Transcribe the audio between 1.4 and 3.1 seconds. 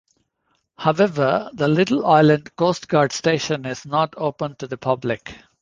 the Little Island Coast